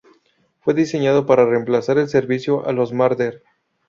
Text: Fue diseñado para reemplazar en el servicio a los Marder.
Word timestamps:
Fue 0.61 0.73
diseñado 0.73 1.27
para 1.27 1.45
reemplazar 1.45 1.97
en 1.97 2.05
el 2.05 2.09
servicio 2.09 2.65
a 2.65 2.71
los 2.73 2.91
Marder. 2.91 3.43